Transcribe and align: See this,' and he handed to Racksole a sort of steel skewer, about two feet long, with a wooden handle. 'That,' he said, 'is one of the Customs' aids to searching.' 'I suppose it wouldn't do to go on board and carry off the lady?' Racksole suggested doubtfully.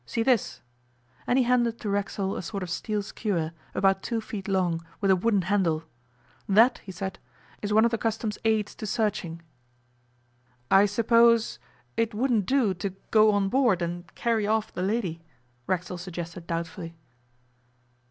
See 0.03 0.23
this,' 0.23 0.61
and 1.27 1.37
he 1.37 1.43
handed 1.45 1.79
to 1.81 1.87
Racksole 1.91 2.35
a 2.35 2.41
sort 2.41 2.63
of 2.63 2.71
steel 2.71 3.03
skewer, 3.03 3.51
about 3.75 4.01
two 4.01 4.19
feet 4.19 4.47
long, 4.47 4.83
with 4.99 5.11
a 5.11 5.15
wooden 5.15 5.43
handle. 5.43 5.83
'That,' 6.49 6.79
he 6.79 6.91
said, 6.91 7.19
'is 7.61 7.71
one 7.71 7.85
of 7.85 7.91
the 7.91 7.99
Customs' 7.99 8.39
aids 8.43 8.73
to 8.77 8.87
searching.' 8.87 9.43
'I 10.71 10.87
suppose 10.87 11.59
it 11.97 12.15
wouldn't 12.15 12.47
do 12.47 12.73
to 12.73 12.95
go 13.11 13.29
on 13.33 13.47
board 13.47 13.83
and 13.83 14.11
carry 14.15 14.47
off 14.47 14.73
the 14.73 14.81
lady?' 14.81 15.21
Racksole 15.67 15.99
suggested 15.99 16.47
doubtfully. 16.47 16.95